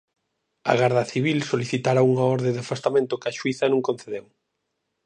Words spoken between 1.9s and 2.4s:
unha